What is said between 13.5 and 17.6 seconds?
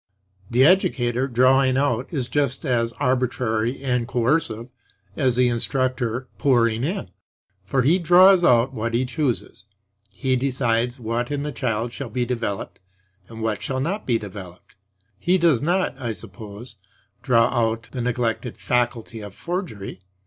shall not be developed. He does not (I suppose) draw